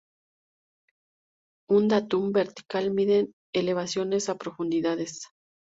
[1.69, 5.27] Un datum vertical miden elevaciones o profundidades.